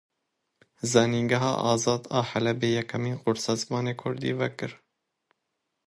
[0.91, 4.71] Zanîngeha Azad a Helebê yekemîn kursa Zimanê Kurdî vekir.